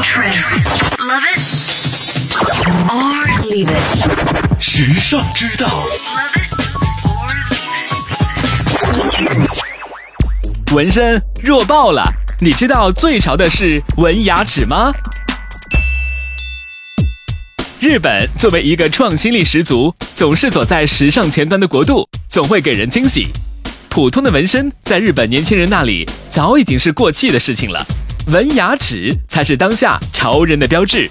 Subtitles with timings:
[0.00, 0.54] trends.
[0.98, 1.38] Love it
[2.88, 4.60] or leave it.
[4.60, 5.68] 时尚之道.
[10.72, 12.10] 纹身弱爆了！
[12.40, 14.92] 你知道最潮的是纹牙齿吗？
[17.80, 23.30] 日本作为一个创新力十足、总是走在时尚前端的国度，总会给人惊喜。
[23.88, 27.84] 普通的纹身在日本年轻人那里早已经是过气的事情了，
[28.26, 31.10] 纹牙齿才是当下潮人的标志。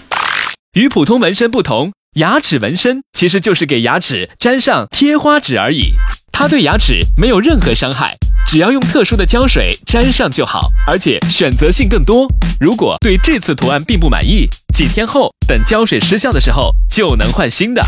[0.74, 5.94] 与普通纹身不同，牙齿纹身其实就是给牙齿粘上贴花纸而已，
[6.32, 8.16] 它对牙齿没有任何伤害，
[8.48, 12.28] 只要用特殊的胶水粘上就好，而且选择性更多。
[12.60, 17.86] 如果对这次图案并不满意，几天后等胶水失效的时候就能换新的。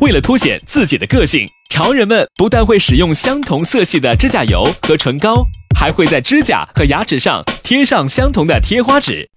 [0.00, 5.46] 为了凸显自己的个性，潮人们不但会使用相同色系的指甲油和唇膏，
[5.78, 9.30] 还会在指甲和牙齿上贴上相同的贴花纸。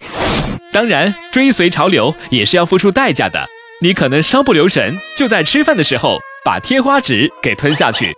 [0.73, 3.48] 当然，追随潮流也是要付出代价的。
[3.81, 8.14] 你可能稍不留神，就在吃饭的时候把贴花纸给吞下去。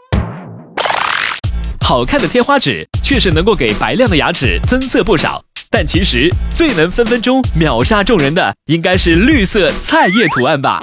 [1.81, 10.81] 好看的贴花纸确实能够给白亮的牙齿增色不少，但其实最能分分钟秒杀众人的，应该是绿色菜叶图案吧。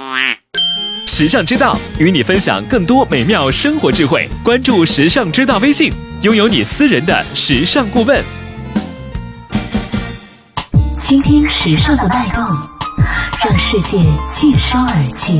[1.05, 8.23] 时尚之道与你分享更多美妙生活智慧，关注时尚之道微信，拥有你私人的时尚顾问。
[10.97, 12.43] 倾听时尚的脉动，
[13.45, 13.99] 让世界
[14.31, 15.39] 尽收耳际。